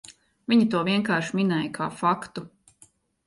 Viņa 0.51 0.63
to 0.75 0.79
vienkārši 0.87 1.37
minēja 1.39 1.69
kā 1.77 1.91
faktu. 1.99 2.47